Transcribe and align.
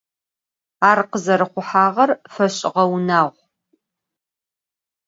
Ar 0.89 0.99
khızerıxhuhağer 1.11 2.09
feş'ığe 2.33 2.83
vunağu. 2.89 3.31